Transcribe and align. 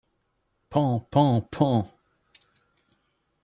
Pan 0.71 0.93
pan 1.11 1.41
pan 1.51 1.85